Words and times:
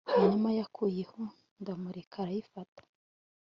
Hanyuma 0.13 0.49
yankuyeho 0.57 1.21
ndamureka 1.61 2.15
arayifata 2.23 2.81